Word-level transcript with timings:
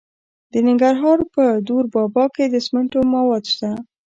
د 0.51 0.53
ننګرهار 0.67 1.19
په 1.33 1.43
دور 1.67 1.83
بابا 1.95 2.25
کې 2.35 2.45
د 2.49 2.55
سمنټو 2.65 2.99
مواد 3.13 3.43
شته. 3.53 3.71